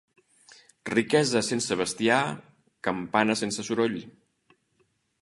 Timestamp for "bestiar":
1.83-2.19